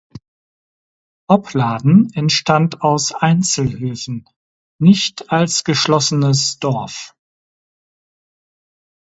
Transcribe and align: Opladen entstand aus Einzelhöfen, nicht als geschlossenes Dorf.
Opladen 1.29 2.09
entstand 2.15 2.81
aus 2.81 3.11
Einzelhöfen, 3.13 4.27
nicht 4.79 5.29
als 5.31 5.63
geschlossenes 5.63 6.57
Dorf. 6.57 7.13